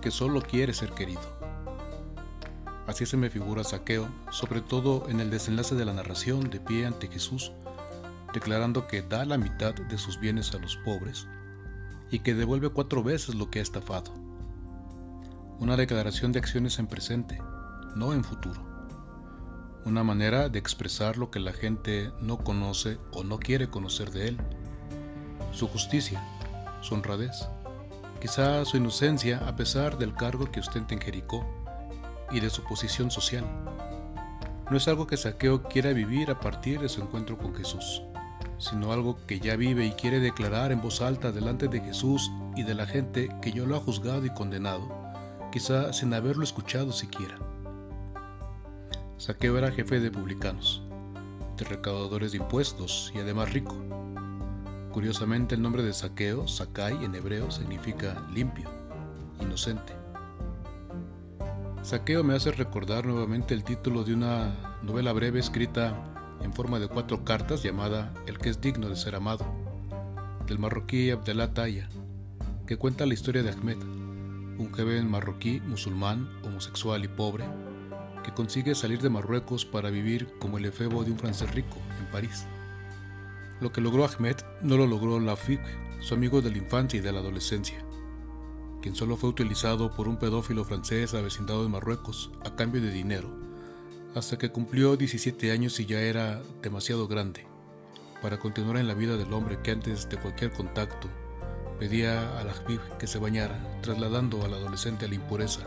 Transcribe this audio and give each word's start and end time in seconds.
que 0.00 0.10
solo 0.10 0.42
quiere 0.42 0.74
ser 0.74 0.90
querido. 0.90 1.20
Así 2.86 3.06
se 3.06 3.16
me 3.16 3.30
figura 3.30 3.64
Saqueo, 3.64 4.08
sobre 4.30 4.60
todo 4.60 5.08
en 5.08 5.20
el 5.20 5.30
desenlace 5.30 5.74
de 5.74 5.84
la 5.84 5.92
narración 5.92 6.50
de 6.50 6.60
pie 6.60 6.84
ante 6.84 7.08
Jesús, 7.08 7.52
declarando 8.32 8.86
que 8.86 9.02
da 9.02 9.24
la 9.24 9.38
mitad 9.38 9.74
de 9.74 9.98
sus 9.98 10.18
bienes 10.18 10.54
a 10.54 10.58
los 10.58 10.76
pobres 10.76 11.26
y 12.10 12.20
que 12.20 12.34
devuelve 12.34 12.70
cuatro 12.70 13.02
veces 13.02 13.34
lo 13.34 13.50
que 13.50 13.60
ha 13.60 13.62
estafado. 13.62 14.12
Una 15.58 15.76
declaración 15.76 16.32
de 16.32 16.40
acciones 16.40 16.78
en 16.78 16.88
presente, 16.88 17.38
no 17.94 18.12
en 18.12 18.24
futuro. 18.24 18.60
Una 19.84 20.02
manera 20.02 20.48
de 20.48 20.58
expresar 20.58 21.16
lo 21.16 21.30
que 21.30 21.40
la 21.40 21.52
gente 21.52 22.12
no 22.20 22.38
conoce 22.38 22.98
o 23.12 23.22
no 23.22 23.38
quiere 23.38 23.68
conocer 23.68 24.10
de 24.10 24.28
él. 24.28 24.38
Su 25.52 25.68
justicia, 25.68 26.22
su 26.80 26.94
honradez, 26.94 27.48
quizá 28.22 28.64
su 28.64 28.76
inocencia 28.76 29.42
a 29.48 29.56
pesar 29.56 29.98
del 29.98 30.14
cargo 30.14 30.48
que 30.48 30.60
ostenta 30.60 30.94
en 30.94 31.00
Jericó 31.00 31.44
y 32.30 32.38
de 32.38 32.50
su 32.50 32.62
posición 32.62 33.10
social. 33.10 33.44
No 34.70 34.76
es 34.76 34.86
algo 34.86 35.08
que 35.08 35.16
Saqueo 35.16 35.64
quiera 35.64 35.92
vivir 35.92 36.30
a 36.30 36.38
partir 36.38 36.78
de 36.78 36.88
su 36.88 37.02
encuentro 37.02 37.36
con 37.36 37.52
Jesús, 37.52 38.00
sino 38.58 38.92
algo 38.92 39.18
que 39.26 39.40
ya 39.40 39.56
vive 39.56 39.86
y 39.86 39.90
quiere 39.90 40.20
declarar 40.20 40.70
en 40.70 40.80
voz 40.80 41.02
alta 41.02 41.32
delante 41.32 41.66
de 41.66 41.80
Jesús 41.80 42.30
y 42.54 42.62
de 42.62 42.76
la 42.76 42.86
gente 42.86 43.28
que 43.42 43.50
yo 43.50 43.66
lo 43.66 43.74
ha 43.74 43.80
juzgado 43.80 44.24
y 44.24 44.30
condenado, 44.30 44.88
quizá 45.50 45.92
sin 45.92 46.14
haberlo 46.14 46.44
escuchado 46.44 46.92
siquiera. 46.92 47.40
Saqueo 49.18 49.58
era 49.58 49.72
jefe 49.72 49.98
de 49.98 50.12
publicanos, 50.12 50.80
de 51.56 51.64
recaudadores 51.64 52.30
de 52.30 52.38
impuestos 52.38 53.10
y 53.16 53.18
además 53.18 53.52
rico. 53.52 53.74
Curiosamente 54.92 55.54
el 55.54 55.62
nombre 55.62 55.82
de 55.82 55.94
Saqueo, 55.94 56.46
Sakai 56.46 57.02
en 57.04 57.14
hebreo, 57.14 57.50
significa 57.50 58.26
limpio, 58.34 58.70
inocente. 59.40 59.94
Saqueo 61.82 62.22
me 62.22 62.34
hace 62.34 62.52
recordar 62.52 63.06
nuevamente 63.06 63.54
el 63.54 63.64
título 63.64 64.04
de 64.04 64.12
una 64.12 64.78
novela 64.82 65.12
breve 65.12 65.40
escrita 65.40 65.96
en 66.42 66.52
forma 66.52 66.78
de 66.78 66.88
cuatro 66.88 67.24
cartas 67.24 67.62
llamada 67.62 68.12
El 68.26 68.36
que 68.38 68.50
es 68.50 68.60
digno 68.60 68.90
de 68.90 68.96
ser 68.96 69.14
amado, 69.14 69.46
del 70.46 70.58
marroquí 70.58 71.10
Abdelá 71.10 71.54
Taya, 71.54 71.88
que 72.66 72.76
cuenta 72.76 73.06
la 73.06 73.14
historia 73.14 73.42
de 73.42 73.50
Ahmed, 73.50 73.78
un 73.82 74.70
joven 74.72 75.10
marroquí 75.10 75.60
musulmán, 75.60 76.28
homosexual 76.44 77.02
y 77.02 77.08
pobre, 77.08 77.44
que 78.22 78.32
consigue 78.32 78.74
salir 78.74 79.00
de 79.00 79.10
Marruecos 79.10 79.64
para 79.64 79.88
vivir 79.88 80.28
como 80.38 80.58
el 80.58 80.66
efebo 80.66 81.02
de 81.02 81.12
un 81.12 81.18
francés 81.18 81.52
rico 81.54 81.78
en 81.98 82.06
París. 82.12 82.46
Lo 83.62 83.70
que 83.70 83.80
logró 83.80 84.04
Ahmed 84.04 84.38
no 84.60 84.76
lo 84.76 84.88
logró 84.88 85.20
Lafique, 85.20 85.62
su 86.00 86.14
amigo 86.14 86.42
de 86.42 86.50
la 86.50 86.58
infancia 86.58 86.98
y 86.98 87.00
de 87.00 87.12
la 87.12 87.20
adolescencia, 87.20 87.78
quien 88.82 88.96
solo 88.96 89.16
fue 89.16 89.30
utilizado 89.30 89.94
por 89.94 90.08
un 90.08 90.16
pedófilo 90.16 90.64
francés 90.64 91.14
avecindado 91.14 91.64
en 91.64 91.70
Marruecos 91.70 92.32
a 92.44 92.56
cambio 92.56 92.82
de 92.82 92.90
dinero, 92.90 93.28
hasta 94.16 94.36
que 94.36 94.50
cumplió 94.50 94.96
17 94.96 95.52
años 95.52 95.78
y 95.78 95.86
ya 95.86 96.00
era 96.00 96.42
demasiado 96.60 97.06
grande 97.06 97.46
para 98.20 98.40
continuar 98.40 98.78
en 98.78 98.88
la 98.88 98.94
vida 98.94 99.16
del 99.16 99.32
hombre 99.32 99.60
que 99.62 99.70
antes 99.70 100.08
de 100.08 100.16
cualquier 100.16 100.50
contacto 100.50 101.06
pedía 101.78 102.36
a 102.40 102.42
la 102.42 102.54
que 102.98 103.06
se 103.06 103.20
bañara, 103.20 103.78
trasladando 103.80 104.44
al 104.44 104.54
adolescente 104.54 105.04
a 105.04 105.08
la 105.08 105.14
impureza 105.14 105.60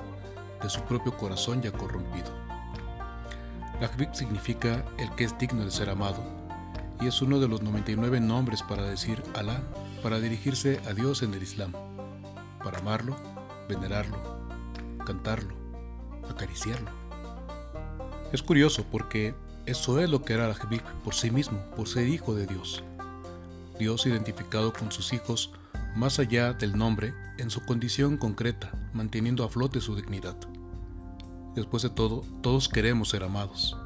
de 0.61 0.69
su 0.69 0.81
propio 0.81 1.15
corazón 1.15 1.61
ya 1.61 1.71
corrompido. 1.71 2.29
Lahbib 3.79 4.13
significa 4.13 4.83
el 4.97 5.09
que 5.15 5.23
es 5.23 5.37
digno 5.37 5.63
de 5.63 5.71
ser 5.71 5.89
amado 5.89 6.44
y 7.01 7.07
es 7.07 7.21
uno 7.21 7.39
de 7.39 7.47
los 7.47 7.61
99 7.61 8.19
nombres 8.19 8.63
para 8.63 8.83
decir 8.83 9.21
Alá, 9.33 9.61
para 10.01 10.19
dirigirse 10.19 10.79
a 10.87 10.93
Dios 10.93 11.23
en 11.23 11.33
el 11.33 11.43
Islam, 11.43 11.71
para 12.63 12.79
amarlo, 12.79 13.15
venerarlo, 13.67 14.17
cantarlo, 15.05 15.55
acariciarlo. 16.29 16.89
Es 18.31 18.41
curioso 18.41 18.85
porque 18.91 19.35
eso 19.65 19.99
es 19.99 20.09
lo 20.09 20.21
que 20.21 20.33
era 20.33 20.47
Lahbib 20.47 20.83
por 21.03 21.15
sí 21.15 21.31
mismo, 21.31 21.59
por 21.75 21.87
ser 21.87 22.07
hijo 22.07 22.35
de 22.35 22.47
Dios. 22.47 22.83
Dios 23.79 24.05
identificado 24.05 24.73
con 24.73 24.91
sus 24.91 25.11
hijos 25.13 25.51
más 25.95 26.19
allá 26.19 26.53
del 26.53 26.77
nombre 26.77 27.13
en 27.37 27.49
su 27.49 27.61
condición 27.65 28.17
concreta, 28.17 28.71
manteniendo 28.93 29.43
a 29.43 29.49
flote 29.49 29.81
su 29.81 29.95
dignidad. 29.95 30.35
Después 31.55 31.83
de 31.83 31.89
todo, 31.89 32.23
todos 32.41 32.67
queremos 32.67 33.09
ser 33.09 33.23
amados, 33.23 33.77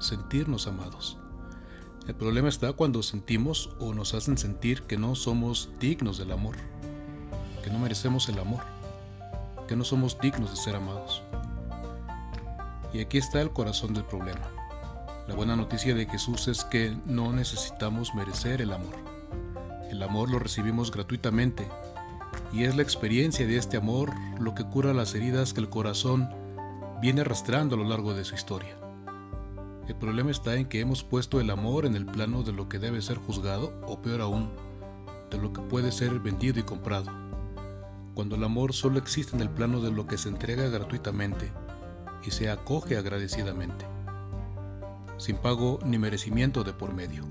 sentirnos 0.00 0.66
amados. 0.66 1.18
El 2.06 2.14
problema 2.14 2.50
está 2.50 2.70
cuando 2.74 3.02
sentimos 3.02 3.70
o 3.80 3.94
nos 3.94 4.12
hacen 4.12 4.36
sentir 4.36 4.82
que 4.82 4.98
no 4.98 5.14
somos 5.14 5.70
dignos 5.80 6.18
del 6.18 6.32
amor, 6.32 6.56
que 7.62 7.70
no 7.70 7.78
merecemos 7.78 8.28
el 8.28 8.38
amor, 8.38 8.62
que 9.66 9.74
no 9.74 9.84
somos 9.84 10.18
dignos 10.20 10.50
de 10.50 10.56
ser 10.56 10.76
amados. 10.76 11.22
Y 12.92 13.00
aquí 13.00 13.16
está 13.16 13.40
el 13.40 13.50
corazón 13.50 13.94
del 13.94 14.04
problema. 14.04 14.50
La 15.26 15.34
buena 15.34 15.56
noticia 15.56 15.94
de 15.94 16.04
Jesús 16.04 16.46
es 16.48 16.64
que 16.64 16.94
no 17.06 17.32
necesitamos 17.32 18.14
merecer 18.14 18.60
el 18.60 18.74
amor. 18.74 18.94
El 19.90 20.02
amor 20.02 20.30
lo 20.30 20.38
recibimos 20.38 20.90
gratuitamente 20.90 21.66
y 22.52 22.64
es 22.64 22.76
la 22.76 22.82
experiencia 22.82 23.46
de 23.46 23.56
este 23.56 23.78
amor 23.78 24.12
lo 24.38 24.54
que 24.54 24.64
cura 24.64 24.92
las 24.92 25.14
heridas 25.14 25.54
que 25.54 25.60
el 25.60 25.70
corazón 25.70 26.28
viene 27.00 27.22
arrastrando 27.22 27.76
a 27.76 27.78
lo 27.78 27.84
largo 27.84 28.12
de 28.12 28.26
su 28.26 28.34
historia. 28.34 28.83
El 29.86 29.96
problema 29.96 30.30
está 30.30 30.56
en 30.56 30.66
que 30.66 30.80
hemos 30.80 31.04
puesto 31.04 31.40
el 31.40 31.50
amor 31.50 31.84
en 31.84 31.94
el 31.94 32.06
plano 32.06 32.42
de 32.42 32.52
lo 32.52 32.70
que 32.70 32.78
debe 32.78 33.02
ser 33.02 33.18
juzgado 33.18 33.74
o 33.86 34.00
peor 34.00 34.22
aún, 34.22 34.50
de 35.30 35.36
lo 35.36 35.52
que 35.52 35.60
puede 35.60 35.92
ser 35.92 36.20
vendido 36.20 36.58
y 36.58 36.62
comprado, 36.62 37.12
cuando 38.14 38.36
el 38.36 38.44
amor 38.44 38.72
solo 38.72 38.98
existe 38.98 39.36
en 39.36 39.42
el 39.42 39.50
plano 39.50 39.80
de 39.80 39.92
lo 39.92 40.06
que 40.06 40.16
se 40.16 40.30
entrega 40.30 40.68
gratuitamente 40.68 41.52
y 42.24 42.30
se 42.30 42.48
acoge 42.48 42.96
agradecidamente, 42.96 43.84
sin 45.18 45.36
pago 45.36 45.78
ni 45.84 45.98
merecimiento 45.98 46.64
de 46.64 46.72
por 46.72 46.94
medio. 46.94 47.24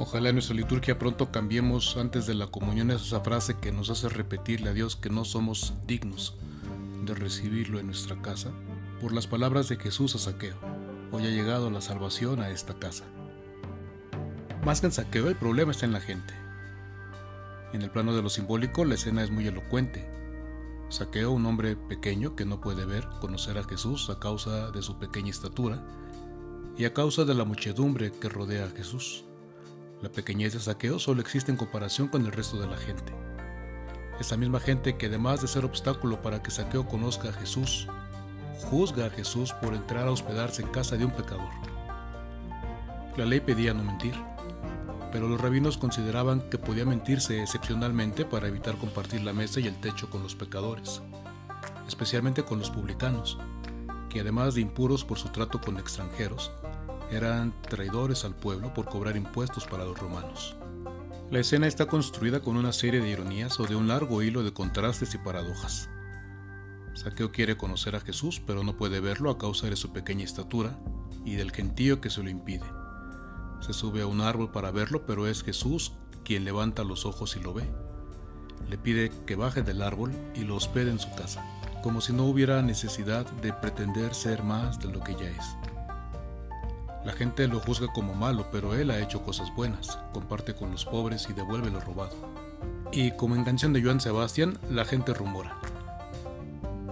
Ojalá 0.00 0.30
en 0.30 0.34
nuestra 0.34 0.56
liturgia 0.56 0.98
pronto 0.98 1.30
cambiemos 1.30 1.96
antes 1.96 2.26
de 2.26 2.34
la 2.34 2.48
comunión 2.48 2.90
esa 2.90 3.20
frase 3.20 3.56
que 3.58 3.70
nos 3.70 3.88
hace 3.88 4.08
repetirle 4.08 4.70
a 4.70 4.74
Dios 4.74 4.96
que 4.96 5.10
no 5.10 5.24
somos 5.24 5.74
dignos 5.86 6.34
de 7.04 7.14
recibirlo 7.14 7.78
en 7.78 7.86
nuestra 7.86 8.20
casa 8.20 8.50
por 9.00 9.12
las 9.12 9.28
palabras 9.28 9.68
de 9.68 9.76
Jesús 9.76 10.16
a 10.16 10.18
Saqueo. 10.18 10.73
Hoy 11.14 11.28
ha 11.28 11.30
llegado 11.30 11.70
la 11.70 11.80
salvación 11.80 12.40
a 12.40 12.50
esta 12.50 12.74
casa. 12.74 13.04
Más 14.64 14.80
que 14.80 14.88
en 14.88 14.92
Saqueo, 14.92 15.28
el 15.28 15.36
problema 15.36 15.70
está 15.70 15.86
en 15.86 15.92
la 15.92 16.00
gente. 16.00 16.34
En 17.72 17.82
el 17.82 17.90
plano 17.90 18.16
de 18.16 18.20
lo 18.20 18.28
simbólico, 18.28 18.84
la 18.84 18.96
escena 18.96 19.22
es 19.22 19.30
muy 19.30 19.46
elocuente. 19.46 20.10
Saqueo, 20.88 21.30
un 21.30 21.46
hombre 21.46 21.76
pequeño 21.76 22.34
que 22.34 22.44
no 22.44 22.60
puede 22.60 22.84
ver, 22.84 23.08
conocer 23.20 23.58
a 23.58 23.62
Jesús 23.62 24.10
a 24.10 24.18
causa 24.18 24.72
de 24.72 24.82
su 24.82 24.98
pequeña 24.98 25.30
estatura 25.30 25.86
y 26.76 26.84
a 26.84 26.92
causa 26.92 27.24
de 27.24 27.34
la 27.34 27.44
muchedumbre 27.44 28.10
que 28.10 28.28
rodea 28.28 28.64
a 28.64 28.70
Jesús. 28.70 29.24
La 30.02 30.10
pequeñez 30.10 30.54
de 30.54 30.58
Saqueo 30.58 30.98
solo 30.98 31.20
existe 31.20 31.52
en 31.52 31.56
comparación 31.56 32.08
con 32.08 32.26
el 32.26 32.32
resto 32.32 32.58
de 32.58 32.66
la 32.66 32.76
gente. 32.76 33.14
Esa 34.18 34.36
misma 34.36 34.58
gente 34.58 34.96
que 34.96 35.06
además 35.06 35.42
de 35.42 35.46
ser 35.46 35.64
obstáculo 35.64 36.22
para 36.22 36.42
que 36.42 36.50
Saqueo 36.50 36.88
conozca 36.88 37.28
a 37.28 37.34
Jesús, 37.34 37.86
juzga 38.62 39.06
a 39.06 39.10
Jesús 39.10 39.52
por 39.52 39.74
entrar 39.74 40.06
a 40.06 40.10
hospedarse 40.10 40.62
en 40.62 40.68
casa 40.68 40.96
de 40.96 41.04
un 41.04 41.10
pecador. 41.10 41.50
La 43.16 43.24
ley 43.24 43.40
pedía 43.40 43.74
no 43.74 43.84
mentir, 43.84 44.14
pero 45.12 45.28
los 45.28 45.40
rabinos 45.40 45.78
consideraban 45.78 46.40
que 46.50 46.58
podía 46.58 46.84
mentirse 46.84 47.40
excepcionalmente 47.40 48.24
para 48.24 48.48
evitar 48.48 48.76
compartir 48.76 49.22
la 49.22 49.32
mesa 49.32 49.60
y 49.60 49.68
el 49.68 49.80
techo 49.80 50.10
con 50.10 50.22
los 50.22 50.34
pecadores, 50.34 51.02
especialmente 51.86 52.42
con 52.42 52.58
los 52.58 52.70
publicanos, 52.70 53.38
que 54.10 54.20
además 54.20 54.54
de 54.54 54.62
impuros 54.62 55.04
por 55.04 55.18
su 55.18 55.28
trato 55.28 55.60
con 55.60 55.78
extranjeros, 55.78 56.50
eran 57.10 57.54
traidores 57.62 58.24
al 58.24 58.34
pueblo 58.34 58.74
por 58.74 58.86
cobrar 58.86 59.16
impuestos 59.16 59.66
para 59.66 59.84
los 59.84 59.98
romanos. 59.98 60.56
La 61.30 61.40
escena 61.40 61.66
está 61.66 61.86
construida 61.86 62.40
con 62.40 62.56
una 62.56 62.72
serie 62.72 63.00
de 63.00 63.08
ironías 63.08 63.58
o 63.60 63.66
de 63.66 63.76
un 63.76 63.88
largo 63.88 64.22
hilo 64.22 64.42
de 64.42 64.52
contrastes 64.52 65.14
y 65.14 65.18
paradojas. 65.18 65.88
Saqueo 66.94 67.32
quiere 67.32 67.56
conocer 67.56 67.96
a 67.96 68.00
Jesús, 68.00 68.40
pero 68.46 68.62
no 68.62 68.76
puede 68.76 69.00
verlo 69.00 69.30
a 69.30 69.38
causa 69.38 69.68
de 69.68 69.76
su 69.76 69.92
pequeña 69.92 70.24
estatura 70.24 70.78
y 71.24 71.34
del 71.34 71.52
gentío 71.52 72.00
que 72.00 72.10
se 72.10 72.22
lo 72.22 72.30
impide. 72.30 72.64
Se 73.60 73.72
sube 73.72 74.02
a 74.02 74.06
un 74.06 74.20
árbol 74.20 74.50
para 74.50 74.70
verlo, 74.70 75.04
pero 75.06 75.26
es 75.26 75.42
Jesús 75.42 75.92
quien 76.24 76.44
levanta 76.44 76.84
los 76.84 77.04
ojos 77.04 77.36
y 77.36 77.40
lo 77.40 77.52
ve. 77.52 77.64
Le 78.68 78.78
pide 78.78 79.10
que 79.26 79.36
baje 79.36 79.62
del 79.62 79.82
árbol 79.82 80.12
y 80.34 80.44
lo 80.44 80.56
hospede 80.56 80.90
en 80.90 80.98
su 80.98 81.10
casa, 81.14 81.44
como 81.82 82.00
si 82.00 82.12
no 82.12 82.24
hubiera 82.24 82.62
necesidad 82.62 83.26
de 83.42 83.52
pretender 83.52 84.14
ser 84.14 84.42
más 84.42 84.78
de 84.78 84.90
lo 84.90 85.00
que 85.00 85.14
ya 85.14 85.28
es. 85.28 85.56
La 87.04 87.12
gente 87.12 87.46
lo 87.48 87.60
juzga 87.60 87.88
como 87.92 88.14
malo, 88.14 88.46
pero 88.50 88.74
él 88.74 88.90
ha 88.90 89.00
hecho 89.00 89.22
cosas 89.22 89.54
buenas, 89.54 89.98
comparte 90.14 90.54
con 90.54 90.70
los 90.70 90.86
pobres 90.86 91.28
y 91.28 91.34
devuelve 91.34 91.70
lo 91.70 91.80
robado. 91.80 92.16
Y 92.92 93.10
como 93.12 93.34
en 93.34 93.44
canción 93.44 93.74
de 93.74 93.82
Joan 93.82 94.00
Sebastián, 94.00 94.58
la 94.70 94.86
gente 94.86 95.12
rumora. 95.12 95.60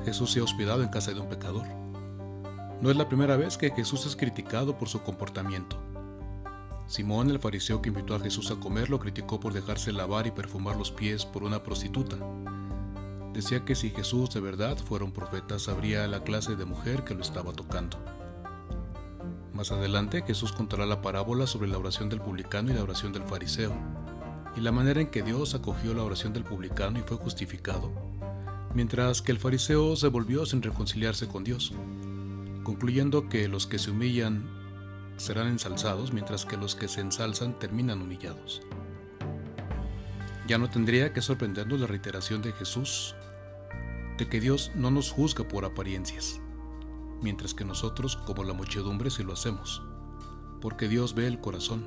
Jesús 0.05 0.33
se 0.33 0.41
ha 0.41 0.45
hospedado 0.45 0.83
en 0.83 0.89
casa 0.89 1.13
de 1.13 1.21
un 1.21 1.29
pecador. 1.29 1.67
No 2.81 2.91
es 2.91 2.97
la 2.97 3.09
primera 3.09 3.37
vez 3.37 3.57
que 3.57 3.71
Jesús 3.71 4.07
es 4.07 4.17
criticado 4.17 4.77
por 4.77 4.89
su 4.89 5.03
comportamiento. 5.03 5.81
Simón, 6.89 7.31
el 7.31 7.39
fariseo 7.39 7.81
que 7.81 7.91
invitó 7.91 8.15
a 8.17 8.21
Jesús 8.21 8.51
a 8.51 8.57
comer, 8.57 8.91
lo 8.91 8.99
criticó 8.99 9.39
por 9.39 9.53
dejarse 9.53 9.93
lavar 9.93 10.27
y 10.27 10.33
perfumar 10.33 10.77
los 10.77 10.91
pies 10.91 11.25
por 11.25 11.45
una 11.45 11.63
prostituta. 11.63 12.17
Decía 13.33 13.65
que 13.65 13.75
si 13.75 13.91
Jesús 13.91 14.31
de 14.31 14.41
verdad 14.41 14.77
fuera 14.77 15.05
un 15.05 15.13
profeta, 15.13 15.59
sabría 15.59 16.07
la 16.09 16.25
clase 16.25 16.57
de 16.57 16.65
mujer 16.65 17.05
que 17.05 17.15
lo 17.15 17.23
estaba 17.23 17.53
tocando. 17.53 17.99
Más 19.55 19.71
adelante, 19.71 20.23
Jesús 20.27 20.53
contará 20.53 20.85
la 20.85 21.01
parábola 21.01 21.47
sobre 21.47 21.69
la 21.69 21.79
oración 21.79 22.09
del 22.09 22.21
publicano 22.21 22.73
y 22.73 22.75
la 22.75 22.83
oración 22.83 23.13
del 23.13 23.23
fariseo, 23.23 23.73
y 24.57 24.61
la 24.61 24.73
manera 24.73 25.01
en 25.01 25.07
que 25.07 25.23
Dios 25.23 25.55
acogió 25.55 25.95
la 25.95 26.03
oración 26.03 26.33
del 26.33 26.45
publicano 26.45 26.99
y 26.99 27.03
fue 27.03 27.17
justificado, 27.17 27.91
mientras 28.75 29.23
que 29.23 29.33
el 29.33 29.39
fariseo 29.39 29.97
se 29.97 30.09
volvió 30.09 30.47
sin 30.47 30.63
reconciliarse 30.63 31.29
con 31.29 31.45
Dios, 31.45 31.73
concluyendo 32.63 33.29
que 33.29 33.49
los 33.49 33.67
que 33.67 33.79
se 33.79 33.91
humillan 33.91 34.49
serán 35.17 35.49
ensalzados, 35.49 36.13
mientras 36.13 36.45
que 36.45 36.57
los 36.57 36.75
que 36.75 36.89
se 36.89 37.01
ensalzan 37.01 37.59
terminan 37.59 38.01
humillados. 38.01 38.63
Ya 40.49 40.59
no 40.59 40.69
tendría 40.71 41.13
que 41.13 41.23
sorprendernos 41.23 41.81
la 41.81 41.87
reiteración 41.87 42.43
de 42.43 42.53
Jesús 42.53 43.15
de 44.19 44.29
que 44.29 44.41
Dios 44.41 44.73
no 44.75 44.91
nos 44.91 45.11
juzga 45.11 45.47
por 45.47 45.65
apariencias, 45.65 46.41
mientras 47.23 47.55
que 47.55 47.65
nosotros, 47.65 48.17
como 48.17 48.45
la 48.45 48.53
muchedumbre, 48.53 49.11
sí 49.11 49.23
lo 49.23 49.33
hacemos, 49.33 49.83
porque 50.61 50.89
Dios 50.89 51.15
ve 51.15 51.27
el 51.27 51.41
corazón, 51.41 51.87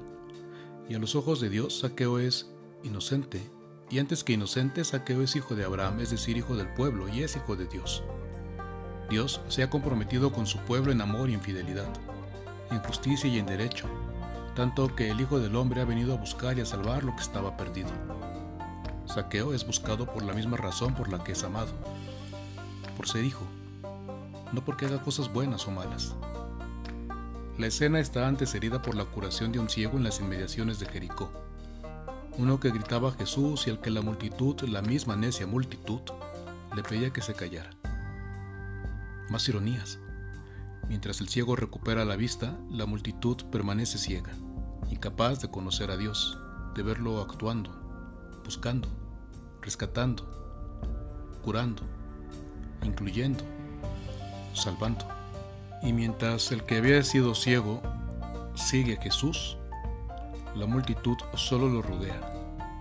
y 0.88 0.96
a 0.96 1.00
los 1.00 1.16
ojos 1.16 1.40
de 1.40 1.50
Dios 1.50 1.80
Saqueo 1.80 2.20
es 2.20 2.50
inocente, 2.84 3.42
y 3.90 4.00
antes 4.00 4.24
que 4.24 4.34
inocente, 4.34 4.84
Saqueo 4.84 5.22
es 5.22 5.36
hijo 5.36 5.56
de 5.56 5.64
Abraham, 5.64 6.00
es 6.00 6.10
decir, 6.10 6.38
hijo 6.38 6.56
del 6.56 6.68
pueblo, 6.74 7.08
y 7.08 7.24
es 7.24 7.36
hijo 7.36 7.56
de 7.56 7.68
Dios. 7.68 8.04
Dios 9.10 9.42
se 9.48 9.62
ha 9.62 9.70
comprometido 9.70 10.32
con 10.32 10.48
su 10.48 10.58
pueblo 10.60 10.92
en 10.92 11.02
amor 11.02 11.30
y 11.30 11.36
en 11.36 11.42
fidelidad, 11.42 11.90
en 12.72 12.80
justicia 12.80 13.30
y 13.30 13.38
en 13.38 13.46
derecho, 13.46 13.88
tanto 14.56 14.96
que 14.96 15.12
el 15.12 15.22
Hijo 15.22 15.40
del 15.40 15.56
Hombre 15.56 15.82
ha 15.82 15.86
venido 15.86 16.14
a 16.14 16.18
buscar 16.18 16.58
y 16.58 16.62
a 16.62 16.66
salvar 16.66 17.04
lo 17.04 17.16
que 17.16 17.22
estaba 17.22 17.56
perdido. 17.56 17.92
Saqueo 19.06 19.54
es 19.54 19.68
buscado 19.68 20.08
por 20.12 20.24
la 20.24 20.34
misma 20.34 20.58
razón 20.58 20.96
por 20.96 21.10
la 21.10 21.24
que 21.24 21.34
es 21.34 21.44
amado, 21.44 21.72
por 22.98 23.08
ser 23.08 23.24
hijo, 23.24 23.46
no 24.52 24.66
porque 24.66 24.88
haga 24.88 25.02
cosas 25.02 25.32
buenas 25.32 25.68
o 25.68 25.72
malas. 25.72 26.16
La 27.60 27.68
escena 27.68 28.00
está 28.00 28.28
antecedida 28.28 28.82
por 28.82 28.96
la 28.96 29.06
curación 29.06 29.52
de 29.52 29.60
un 29.60 29.70
ciego 29.70 29.98
en 29.98 30.04
las 30.04 30.20
inmediaciones 30.20 30.80
de 30.80 30.88
Jericó. 30.88 31.32
Uno 32.38 32.60
que 32.60 32.70
gritaba 32.70 33.10
a 33.10 33.14
Jesús 33.14 33.66
y 33.66 33.70
al 33.70 33.80
que 33.80 33.90
la 33.90 34.02
multitud, 34.02 34.60
la 34.64 34.82
misma 34.82 35.16
necia 35.16 35.48
multitud, 35.48 36.02
le 36.76 36.84
pedía 36.84 37.14
que 37.14 37.22
se 37.22 37.34
callara. 37.34 37.70
Más 39.30 39.48
ironías. 39.48 40.00
Mientras 40.90 41.22
el 41.22 41.30
ciego 41.30 41.56
recupera 41.56 42.04
la 42.04 42.18
vista, 42.18 42.58
la 42.70 42.86
multitud 42.86 43.38
permanece 43.52 43.98
ciega, 43.98 44.34
incapaz 44.92 45.40
de 45.40 45.50
conocer 45.50 45.92
a 45.92 45.98
Dios, 45.98 46.38
de 46.76 46.84
verlo 46.84 47.22
actuando, 47.22 47.72
buscando, 48.44 48.90
rescatando, 49.62 50.28
curando, 51.42 51.84
incluyendo, 52.84 53.46
salvando. 54.54 55.08
Y 55.82 55.94
mientras 55.94 56.52
el 56.52 56.64
que 56.64 56.78
había 56.78 57.02
sido 57.04 57.34
ciego 57.34 57.82
sigue 58.56 58.98
a 58.98 59.02
Jesús, 59.02 59.58
la 60.56 60.66
multitud 60.66 61.18
solo 61.36 61.68
lo 61.68 61.82
rodea. 61.82 62.20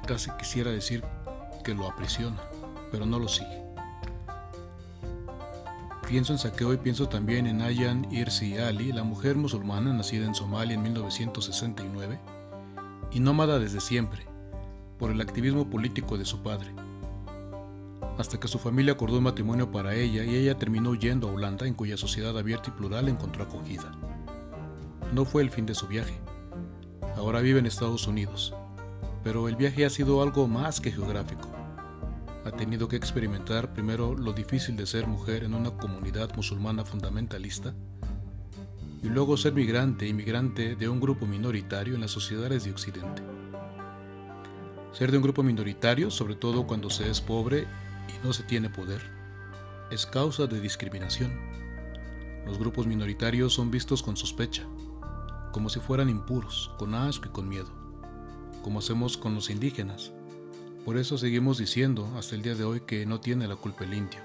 Casi 0.07 0.31
quisiera 0.39 0.71
decir 0.71 1.03
que 1.65 1.75
lo 1.75 1.89
aprisiona, 1.89 2.41
pero 2.91 3.05
no 3.05 3.19
lo 3.19 3.29
sigue. 3.29 3.65
Pienso 6.07 6.33
en 6.33 6.39
Saqueo 6.39 6.73
y 6.73 6.77
pienso 6.77 7.09
también 7.09 7.47
en 7.47 7.63
Ayan 7.63 8.07
Irsi 8.13 8.59
Ali, 8.59 8.93
la 8.93 9.03
mujer 9.03 9.37
musulmana 9.37 9.93
nacida 9.93 10.27
en 10.27 10.35
Somalia 10.35 10.75
en 10.75 10.83
1969 10.83 12.21
y 13.11 13.21
nómada 13.21 13.59
desde 13.59 13.81
siempre, 13.81 14.27
por 14.99 15.11
el 15.11 15.21
activismo 15.21 15.69
político 15.69 16.19
de 16.19 16.27
su 16.27 16.43
padre. 16.43 16.71
Hasta 18.19 18.39
que 18.39 18.47
su 18.47 18.59
familia 18.59 18.93
acordó 18.93 19.19
un 19.19 19.25
matrimonio 19.25 19.73
para 19.73 19.95
ella 19.95 20.23
y 20.25 20.37
ella 20.37 20.57
terminó 20.57 20.91
huyendo 20.91 21.29
a 21.29 21.33
Holanda, 21.33 21.67
en 21.67 21.75
cuya 21.75 21.97
sociedad 21.97 22.39
abierta 22.39 22.71
y 22.71 22.79
plural 22.79 23.09
encontró 23.09 23.43
acogida. 23.43 23.91
No 25.13 25.25
fue 25.25 25.43
el 25.43 25.51
fin 25.51 25.67
de 25.67 25.75
su 25.75 25.89
viaje 25.89 26.15
Ahora 27.17 27.41
vive 27.41 27.61
en 27.61 27.67
Estados 27.67 28.07
Unidos, 28.09 28.55
pero 29.23 29.49
el 29.49 29.57
viaje 29.57 29.85
ha 29.85 29.91
sido 29.91 30.21
algo 30.23 30.49
más 30.49 30.81
que 30.81 30.91
geográfico. 30.91 31.49
Ha 32.45 32.51
tenido 32.51 32.89
que 32.89 32.97
experimentar 32.97 33.73
primero 33.73 34.15
lo 34.15 34.33
difícil 34.33 34.77
de 34.77 34.87
ser 34.87 35.07
mujer 35.07 35.45
en 35.45 35.55
una 35.55 35.71
comunidad 35.71 36.35
musulmana 36.37 36.85
fundamentalista 36.85 37.73
y 39.03 39.09
luego 39.09 39.37
ser 39.37 39.53
migrante 39.53 40.09
inmigrante 40.09 40.77
de 40.77 40.89
un 40.89 41.01
grupo 41.01 41.27
minoritario 41.27 41.95
en 41.95 42.01
las 42.01 42.11
sociedades 42.11 42.65
de 42.65 42.73
Occidente. 42.73 43.23
Ser 44.93 45.11
de 45.11 45.19
un 45.19 45.23
grupo 45.23 45.43
minoritario, 45.43 46.11
sobre 46.11 46.37
todo 46.37 46.67
cuando 46.67 46.91
se 46.91 47.09
es 47.11 47.21
pobre 47.21 47.67
y 48.09 48.27
no 48.27 48.33
se 48.33 48.43
tiene 48.43 48.71
poder, 48.71 49.01
es 49.91 50.05
causa 50.05 50.47
de 50.47 50.61
discriminación. 50.61 51.33
Los 52.47 52.59
grupos 52.59 52.87
minoritarios 52.87 53.55
son 53.55 53.71
vistos 53.71 54.03
con 54.03 54.17
sospecha, 54.17 54.65
como 55.55 55.69
si 55.69 55.79
fueran 55.79 56.09
impuros, 56.09 56.73
con 56.79 56.97
asco 56.97 57.29
y 57.29 57.31
con 57.31 57.49
miedo, 57.49 57.69
como 58.65 58.81
hacemos 58.81 59.17
con 59.17 59.37
los 59.37 59.51
indígenas. 59.51 60.11
Por 60.85 60.97
eso 60.97 61.17
seguimos 61.17 61.59
diciendo 61.59 62.13
hasta 62.19 62.35
el 62.35 62.43
día 62.43 62.57
de 62.57 62.65
hoy 62.65 62.81
que 62.81 63.07
no 63.07 63.21
tiene 63.21 63.47
la 63.47 63.55
culpa 63.55 63.85
el 63.85 63.95
indio. 63.95 64.19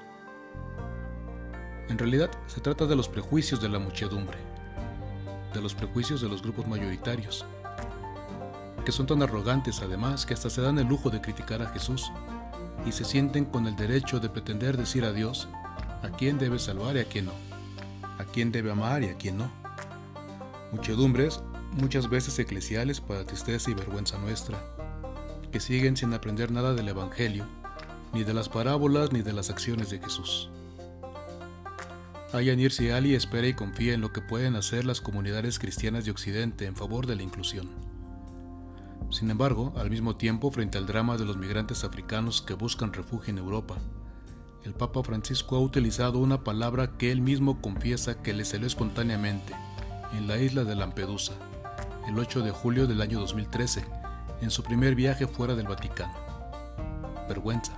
En 1.88 2.00
realidad 2.00 2.32
se 2.48 2.62
trata 2.62 2.88
de 2.88 2.96
los 2.96 3.08
prejuicios 3.08 3.62
de 3.62 3.70
la 3.70 3.78
muchedumbre, 3.78 4.40
de 5.54 5.62
los 5.62 5.76
prejuicios 5.76 6.20
de 6.20 6.30
los 6.30 6.42
grupos 6.42 6.68
mayoritarios, 6.68 7.46
que 8.84 8.92
son 8.92 9.06
tan 9.06 9.22
arrogantes 9.22 9.84
además 9.84 10.26
que 10.26 10.34
hasta 10.34 10.50
se 10.50 10.62
dan 10.62 10.80
el 10.80 10.88
lujo 10.88 11.12
de 11.12 11.22
criticar 11.22 11.62
a 11.62 11.70
Jesús 11.70 12.12
y 12.88 12.92
se 12.92 13.06
sienten 13.06 13.46
con 13.46 13.68
el 13.68 13.76
derecho 13.76 14.20
de 14.20 14.30
pretender 14.30 14.78
decir 14.78 15.06
a 15.06 15.14
Dios 15.14 15.48
a 16.02 16.10
quién 16.10 16.40
debe 16.40 16.58
salvar 16.58 16.96
y 16.96 17.02
a 17.02 17.06
quién 17.06 17.26
no, 17.26 17.34
a 18.18 18.26
quién 18.26 18.52
debe 18.52 18.72
amar 18.72 19.04
y 19.04 19.10
a 19.10 19.16
quién 19.16 19.38
no 19.38 19.59
muchedumbres, 20.72 21.42
muchas 21.80 22.10
veces 22.10 22.38
eclesiales 22.40 23.02
para 23.02 23.26
tristeza 23.26 23.72
y 23.72 23.74
vergüenza 23.74 24.18
nuestra, 24.20 24.58
que 25.52 25.60
siguen 25.60 25.98
sin 25.98 26.14
aprender 26.14 26.52
nada 26.52 26.74
del 26.74 26.90
Evangelio, 26.90 27.46
ni 28.14 28.24
de 28.24 28.34
las 28.34 28.50
parábolas 28.50 29.12
ni 29.12 29.22
de 29.22 29.34
las 29.34 29.50
acciones 29.50 29.90
de 29.90 30.00
Jesús. 30.00 30.50
Ayan 32.34 32.60
Irsi 32.60 32.92
Ali 32.92 33.16
espera 33.16 33.48
y 33.48 33.56
confía 33.56 33.94
en 33.96 34.02
lo 34.02 34.14
que 34.14 34.22
pueden 34.22 34.56
hacer 34.56 34.86
las 34.86 35.02
comunidades 35.02 35.58
cristianas 35.58 36.06
de 36.06 36.12
Occidente 36.12 36.68
en 36.68 36.76
favor 36.76 37.08
de 37.08 37.16
la 37.16 37.24
inclusión. 37.24 37.70
Sin 39.10 39.32
embargo, 39.32 39.74
al 39.76 39.90
mismo 39.90 40.16
tiempo, 40.16 40.52
frente 40.52 40.78
al 40.78 40.86
drama 40.86 41.18
de 41.18 41.26
los 41.26 41.38
migrantes 41.38 41.84
africanos 41.84 42.44
que 42.44 42.54
buscan 42.54 42.94
refugio 42.94 43.32
en 43.32 43.40
Europa, 43.40 43.78
el 44.64 44.74
Papa 44.74 45.02
Francisco 45.02 45.56
ha 45.56 45.60
utilizado 45.60 46.20
una 46.20 46.44
palabra 46.44 46.98
que 46.98 47.12
él 47.12 47.22
mismo 47.22 47.60
confiesa 47.62 48.22
que 48.22 48.34
le 48.34 48.46
salió 48.46 48.68
espontáneamente 48.68 49.56
en 50.14 50.28
la 50.28 50.38
isla 50.38 50.64
de 50.64 50.76
Lampedusa, 50.76 51.34
el 52.08 52.18
8 52.18 52.42
de 52.42 52.52
julio 52.52 52.88
del 52.88 53.02
año 53.02 53.20
2013, 53.20 53.86
en 54.42 54.50
su 54.50 54.64
primer 54.64 54.96
viaje 54.96 55.28
fuera 55.28 55.56
del 55.56 55.68
Vaticano. 55.68 56.14
Vergüenza. 57.28 57.74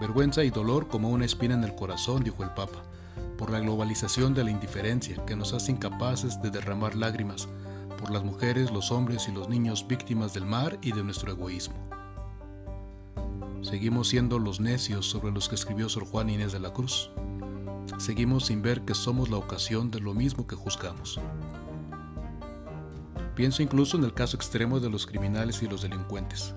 Vergüenza 0.00 0.44
y 0.44 0.50
dolor 0.50 0.88
como 0.88 1.10
una 1.10 1.24
espina 1.24 1.54
en 1.54 1.64
el 1.64 1.74
corazón, 1.74 2.22
dijo 2.22 2.42
el 2.42 2.50
Papa, 2.50 2.82
por 3.36 3.50
la 3.50 3.60
globalización 3.60 4.32
de 4.32 4.44
la 4.44 4.50
indiferencia 4.50 5.24
que 5.26 5.36
nos 5.36 5.52
hace 5.52 5.72
incapaces 5.72 6.40
de 6.40 6.50
derramar 6.50 6.94
lágrimas 6.94 7.48
por 7.98 8.10
las 8.10 8.24
mujeres, 8.24 8.70
los 8.70 8.90
hombres 8.90 9.28
y 9.28 9.32
los 9.32 9.48
niños 9.48 9.86
víctimas 9.86 10.32
del 10.32 10.46
mar 10.46 10.78
y 10.82 10.92
de 10.92 11.02
nuestro 11.02 11.32
egoísmo. 11.32 11.76
Seguimos 13.62 14.08
siendo 14.08 14.38
los 14.38 14.60
necios 14.60 15.06
sobre 15.06 15.32
los 15.32 15.48
que 15.48 15.56
escribió 15.56 15.88
Sor 15.88 16.06
Juan 16.06 16.30
Inés 16.30 16.52
de 16.52 16.60
la 16.60 16.72
Cruz 16.72 17.10
seguimos 17.96 18.46
sin 18.46 18.62
ver 18.62 18.82
que 18.82 18.94
somos 18.94 19.30
la 19.30 19.36
ocasión 19.36 19.90
de 19.90 20.00
lo 20.00 20.14
mismo 20.14 20.46
que 20.46 20.56
juzgamos. 20.56 21.20
Pienso 23.34 23.62
incluso 23.62 23.96
en 23.96 24.04
el 24.04 24.14
caso 24.14 24.36
extremo 24.36 24.80
de 24.80 24.90
los 24.90 25.06
criminales 25.06 25.62
y 25.62 25.68
los 25.68 25.82
delincuentes. 25.82 26.54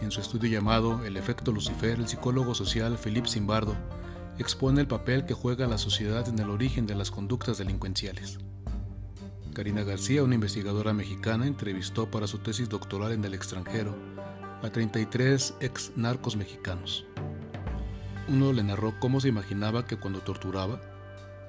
En 0.00 0.10
su 0.10 0.20
estudio 0.20 0.50
llamado 0.50 1.04
El 1.04 1.16
efecto 1.16 1.50
Lucifer, 1.50 1.98
el 1.98 2.08
psicólogo 2.08 2.54
social 2.54 2.98
Philippe 2.98 3.28
Zimbardo 3.28 3.74
expone 4.38 4.80
el 4.80 4.86
papel 4.86 5.24
que 5.24 5.34
juega 5.34 5.66
la 5.66 5.78
sociedad 5.78 6.28
en 6.28 6.38
el 6.38 6.50
origen 6.50 6.86
de 6.86 6.94
las 6.94 7.10
conductas 7.10 7.58
delincuenciales. 7.58 8.38
Karina 9.54 9.82
García, 9.82 10.22
una 10.22 10.36
investigadora 10.36 10.92
mexicana, 10.92 11.46
entrevistó 11.46 12.10
para 12.10 12.28
su 12.28 12.38
tesis 12.38 12.68
doctoral 12.68 13.12
en 13.12 13.24
el 13.24 13.34
extranjero 13.34 13.96
a 14.62 14.70
33 14.70 15.54
ex 15.60 15.92
narcos 15.96 16.36
mexicanos 16.36 17.06
uno 18.28 18.52
le 18.52 18.62
narró 18.62 18.98
cómo 19.00 19.20
se 19.20 19.28
imaginaba 19.28 19.86
que 19.86 19.96
cuando 19.96 20.20
torturaba, 20.20 20.80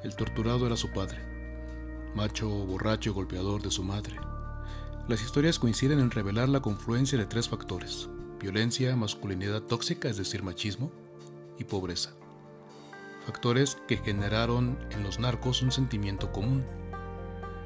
el 0.04 0.16
torturado 0.16 0.66
era 0.66 0.78
su 0.78 0.92
padre, 0.92 1.20
macho, 2.16 2.48
borracho 2.50 3.10
y 3.10 3.14
golpeador 3.14 3.62
de 3.62 3.72
su 3.72 3.84
madre. 3.84 4.16
Las 5.08 5.22
historias 5.22 5.60
coinciden 5.60 6.00
en 6.00 6.12
revelar 6.12 6.50
la 6.50 6.62
confluencia 6.62 7.18
de 7.18 7.26
tres 7.26 7.50
factores, 7.50 8.10
violencia, 8.40 8.96
masculinidad 8.96 9.62
tóxica, 9.62 10.08
es 10.08 10.18
decir, 10.18 10.44
machismo, 10.44 10.92
y 11.58 11.66
pobreza. 11.66 12.12
Factores 13.26 13.78
que 13.88 13.98
generaron 13.98 14.80
en 14.92 15.04
los 15.04 15.20
narcos 15.20 15.62
un 15.62 15.72
sentimiento 15.72 16.32
común, 16.32 16.64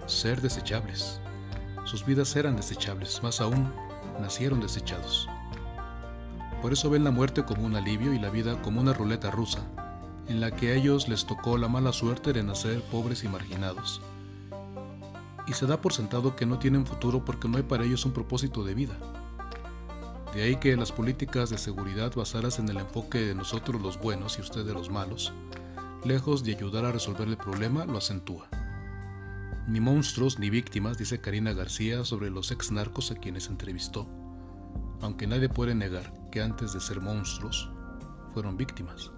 ser 0.07 0.41
desechables. 0.41 1.21
Sus 1.85 2.05
vidas 2.05 2.35
eran 2.35 2.55
desechables, 2.55 3.21
más 3.21 3.41
aún, 3.41 3.71
nacieron 4.19 4.59
desechados. 4.59 5.29
Por 6.63 6.71
eso 6.71 6.89
ven 6.89 7.03
la 7.03 7.11
muerte 7.11 7.43
como 7.43 7.65
un 7.65 7.75
alivio 7.75 8.13
y 8.13 8.19
la 8.19 8.29
vida 8.29 8.61
como 8.61 8.79
una 8.79 8.93
ruleta 8.93 9.29
rusa, 9.29 9.67
en 10.29 10.39
la 10.39 10.51
que 10.51 10.71
a 10.71 10.75
ellos 10.75 11.09
les 11.09 11.25
tocó 11.25 11.57
la 11.57 11.67
mala 11.67 11.91
suerte 11.91 12.31
de 12.31 12.41
nacer 12.41 12.81
pobres 12.83 13.25
y 13.25 13.27
marginados. 13.27 14.01
Y 15.45 15.51
se 15.51 15.65
da 15.65 15.81
por 15.81 15.91
sentado 15.91 16.37
que 16.37 16.45
no 16.45 16.59
tienen 16.59 16.85
futuro 16.85 17.25
porque 17.25 17.49
no 17.49 17.57
hay 17.57 17.63
para 17.63 17.83
ellos 17.83 18.05
un 18.05 18.13
propósito 18.13 18.63
de 18.63 18.75
vida. 18.75 18.97
De 20.33 20.43
ahí 20.43 20.55
que 20.55 20.77
las 20.77 20.93
políticas 20.93 21.49
de 21.49 21.57
seguridad 21.57 22.15
basadas 22.15 22.59
en 22.59 22.69
el 22.69 22.77
enfoque 22.77 23.19
de 23.19 23.35
nosotros 23.35 23.81
los 23.81 23.99
buenos 23.99 24.37
y 24.37 24.41
ustedes 24.41 24.73
los 24.73 24.89
malos, 24.89 25.33
lejos 26.05 26.45
de 26.45 26.55
ayudar 26.55 26.85
a 26.85 26.93
resolver 26.93 27.27
el 27.27 27.35
problema, 27.35 27.83
lo 27.83 27.97
acentúa. 27.97 28.47
Ni 29.67 29.81
monstruos 29.81 30.39
ni 30.39 30.49
víctimas, 30.49 30.97
dice 30.97 31.19
Karina 31.19 31.51
García 31.51 32.05
sobre 32.05 32.29
los 32.29 32.51
ex 32.51 32.71
narcos 32.71 33.11
a 33.11 33.15
quienes 33.15 33.47
entrevistó, 33.47 34.07
aunque 35.01 35.27
nadie 35.27 35.49
puede 35.49 35.75
negar 35.75 36.22
que 36.33 36.41
antes 36.41 36.73
de 36.73 36.79
ser 36.79 36.99
monstruos, 36.99 37.69
fueron 38.33 38.57
víctimas. 38.57 39.11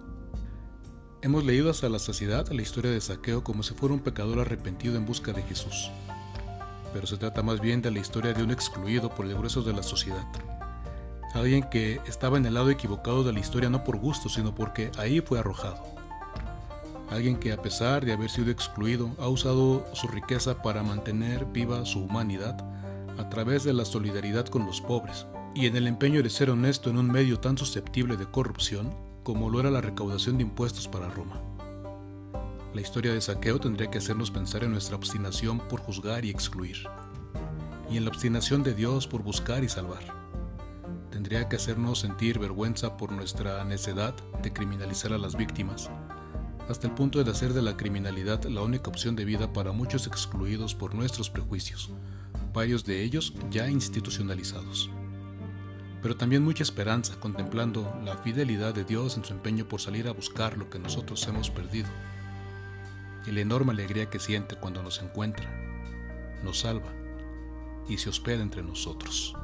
Hemos 1.22 1.44
leído 1.44 1.70
hasta 1.70 1.88
la 1.88 1.98
saciedad 1.98 2.46
la 2.52 2.60
historia 2.60 2.90
de 2.90 3.00
Saqueo 3.00 3.42
como 3.42 3.62
si 3.62 3.72
fuera 3.72 3.94
un 3.94 4.00
pecador 4.00 4.38
arrepentido 4.38 4.96
en 4.96 5.06
busca 5.06 5.32
de 5.32 5.42
Jesús, 5.42 5.90
pero 6.92 7.06
se 7.06 7.16
trata 7.16 7.42
más 7.42 7.62
bien 7.62 7.80
de 7.80 7.90
la 7.90 8.00
historia 8.00 8.34
de 8.34 8.42
un 8.42 8.50
excluido 8.50 9.08
por 9.08 9.24
el 9.24 9.34
grueso 9.34 9.62
de 9.62 9.72
la 9.72 9.82
sociedad. 9.82 10.26
Alguien 11.32 11.62
que 11.70 12.02
estaba 12.06 12.36
en 12.36 12.44
el 12.44 12.52
lado 12.52 12.68
equivocado 12.68 13.24
de 13.24 13.32
la 13.32 13.40
historia 13.40 13.70
no 13.70 13.82
por 13.82 13.96
gusto, 13.96 14.28
sino 14.28 14.54
porque 14.54 14.92
ahí 14.98 15.22
fue 15.22 15.38
arrojado. 15.38 15.82
Alguien 17.08 17.38
que 17.38 17.50
a 17.50 17.62
pesar 17.62 18.04
de 18.04 18.12
haber 18.12 18.28
sido 18.28 18.50
excluido 18.50 19.10
ha 19.18 19.28
usado 19.28 19.86
su 19.94 20.06
riqueza 20.06 20.60
para 20.60 20.82
mantener 20.82 21.46
viva 21.46 21.86
su 21.86 22.04
humanidad 22.04 22.62
a 23.16 23.30
través 23.30 23.64
de 23.64 23.72
la 23.72 23.86
solidaridad 23.86 24.44
con 24.48 24.66
los 24.66 24.82
pobres 24.82 25.26
y 25.56 25.64
en 25.64 25.74
el 25.74 25.86
empeño 25.86 26.22
de 26.22 26.28
ser 26.28 26.50
honesto 26.50 26.90
en 26.90 26.98
un 26.98 27.10
medio 27.10 27.40
tan 27.40 27.56
susceptible 27.56 28.18
de 28.18 28.26
corrupción 28.26 28.94
como 29.22 29.48
lo 29.48 29.58
era 29.58 29.70
la 29.70 29.80
recaudación 29.80 30.36
de 30.36 30.42
impuestos 30.42 30.86
para 30.86 31.08
Roma. 31.08 31.40
La 32.74 32.82
historia 32.82 33.14
de 33.14 33.22
saqueo 33.22 33.58
tendría 33.58 33.90
que 33.90 33.96
hacernos 33.96 34.30
pensar 34.30 34.64
en 34.64 34.72
nuestra 34.72 34.96
obstinación 34.96 35.60
por 35.60 35.80
juzgar 35.80 36.26
y 36.26 36.30
excluir, 36.30 36.76
y 37.90 37.96
en 37.96 38.04
la 38.04 38.10
obstinación 38.10 38.62
de 38.62 38.74
Dios 38.74 39.06
por 39.06 39.22
buscar 39.22 39.64
y 39.64 39.70
salvar. 39.70 40.02
Tendría 41.10 41.48
que 41.48 41.56
hacernos 41.56 42.00
sentir 42.00 42.38
vergüenza 42.38 42.98
por 42.98 43.10
nuestra 43.10 43.64
necedad 43.64 44.14
de 44.42 44.52
criminalizar 44.52 45.14
a 45.14 45.18
las 45.18 45.36
víctimas, 45.36 45.88
hasta 46.68 46.86
el 46.86 46.92
punto 46.92 47.24
de 47.24 47.30
hacer 47.30 47.54
de 47.54 47.62
la 47.62 47.78
criminalidad 47.78 48.44
la 48.44 48.60
única 48.60 48.90
opción 48.90 49.16
de 49.16 49.24
vida 49.24 49.50
para 49.54 49.72
muchos 49.72 50.06
excluidos 50.06 50.74
por 50.74 50.94
nuestros 50.94 51.30
prejuicios, 51.30 51.88
varios 52.52 52.84
de 52.84 53.02
ellos 53.02 53.32
ya 53.50 53.70
institucionalizados 53.70 54.90
pero 56.02 56.16
también 56.16 56.44
mucha 56.44 56.62
esperanza 56.62 57.18
contemplando 57.18 57.98
la 58.04 58.16
fidelidad 58.16 58.74
de 58.74 58.84
Dios 58.84 59.16
en 59.16 59.24
su 59.24 59.32
empeño 59.32 59.66
por 59.66 59.80
salir 59.80 60.08
a 60.08 60.12
buscar 60.12 60.56
lo 60.56 60.70
que 60.70 60.78
nosotros 60.78 61.26
hemos 61.28 61.50
perdido, 61.50 61.88
y 63.26 63.32
la 63.32 63.40
enorme 63.40 63.72
alegría 63.72 64.08
que 64.08 64.20
siente 64.20 64.56
cuando 64.56 64.82
nos 64.82 65.02
encuentra, 65.02 65.50
nos 66.44 66.60
salva 66.60 66.92
y 67.88 67.98
se 67.98 68.08
hospeda 68.08 68.42
entre 68.42 68.62
nosotros. 68.62 69.34